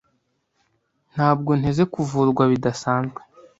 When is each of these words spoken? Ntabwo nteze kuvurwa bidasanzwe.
Ntabwo 1.13 1.51
nteze 1.59 1.83
kuvurwa 1.93 2.43
bidasanzwe. 2.51 3.19